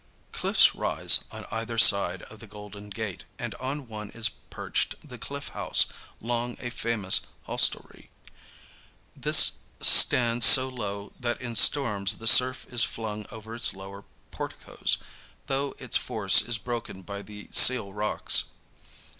[0.31, 5.19] Cliffs rise on either side of the Golden Gate, and on one is perched the
[5.19, 5.85] Cliff House,
[6.19, 8.09] long a famous hostelry.
[9.15, 14.97] This stands so low that in storms the surf is flung over its lower porticos,
[15.45, 18.45] though its force is broken by the Seal Rocks.